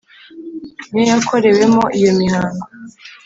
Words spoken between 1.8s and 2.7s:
iyo mihango.